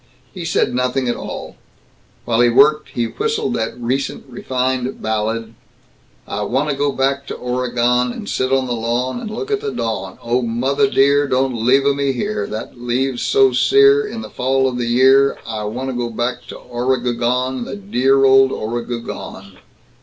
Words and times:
He 0.33 0.45
said 0.45 0.73
nothing 0.73 1.07
at 1.07 1.15
all. 1.15 1.57
While 2.25 2.41
he 2.41 2.49
worked 2.49 2.89
he 2.89 3.05
whistled 3.05 3.53
that 3.53 3.79
recent 3.79 4.25
refined 4.27 4.99
ballad: 4.99 5.53
I 6.27 6.41
wanta 6.41 6.73
go 6.73 6.91
back 6.91 7.27
to 7.27 7.35
Oregon 7.35 8.11
And 8.11 8.27
sit 8.27 8.51
on 8.51 8.65
the 8.65 8.73
lawn, 8.73 9.19
and 9.19 9.29
look 9.29 9.51
at 9.51 9.61
the 9.61 9.69
dawn. 9.71 10.17
Oh 10.23 10.41
motheruh 10.41 10.91
dear, 10.91 11.27
don't 11.27 11.53
leavuh 11.53 11.93
me 11.93 12.13
here, 12.13 12.47
The 12.47 12.71
leaves 12.73 13.21
are 13.21 13.25
so 13.53 13.53
sere, 13.53 14.03
in 14.07 14.21
the 14.21 14.31
fallothe 14.31 14.81
year, 14.81 15.37
I 15.45 15.65
wanta 15.65 15.93
go 15.93 16.09
back 16.09 16.47
to 16.47 16.55
Oregugon, 16.57 17.65
To 17.65 17.75
dearuh 17.77 18.25
old 18.27 18.51
Oregugon. 18.51 19.59